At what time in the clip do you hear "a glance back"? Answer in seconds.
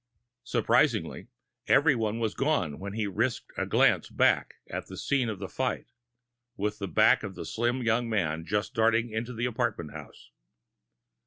3.55-4.55